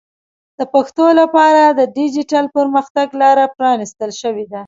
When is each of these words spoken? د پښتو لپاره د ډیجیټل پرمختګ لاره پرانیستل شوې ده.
د 0.57 0.59
پښتو 0.73 1.05
لپاره 1.19 1.63
د 1.77 1.81
ډیجیټل 1.97 2.45
پرمختګ 2.57 3.07
لاره 3.21 3.45
پرانیستل 3.57 4.11
شوې 4.21 4.45
ده. 4.51 4.59